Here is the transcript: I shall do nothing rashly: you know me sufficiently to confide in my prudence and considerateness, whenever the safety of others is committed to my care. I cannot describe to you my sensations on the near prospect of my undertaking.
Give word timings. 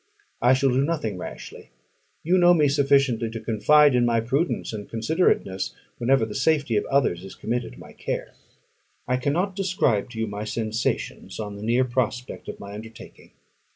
I 0.41 0.55
shall 0.55 0.71
do 0.71 0.83
nothing 0.83 1.19
rashly: 1.19 1.69
you 2.23 2.39
know 2.39 2.55
me 2.55 2.67
sufficiently 2.67 3.29
to 3.29 3.39
confide 3.39 3.93
in 3.93 4.03
my 4.03 4.19
prudence 4.19 4.73
and 4.73 4.89
considerateness, 4.89 5.75
whenever 5.99 6.25
the 6.25 6.33
safety 6.33 6.75
of 6.75 6.85
others 6.85 7.23
is 7.23 7.35
committed 7.35 7.73
to 7.73 7.79
my 7.79 7.93
care. 7.93 8.33
I 9.07 9.17
cannot 9.17 9.55
describe 9.55 10.09
to 10.09 10.19
you 10.19 10.25
my 10.25 10.43
sensations 10.43 11.39
on 11.39 11.55
the 11.55 11.61
near 11.61 11.83
prospect 11.85 12.47
of 12.47 12.59
my 12.59 12.73
undertaking. 12.73 13.33